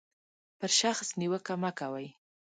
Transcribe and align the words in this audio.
پر 0.57 0.69
شخص 0.81 1.07
نیوکه 1.19 1.53
مه 1.61 1.71
کوئ. 1.79 2.07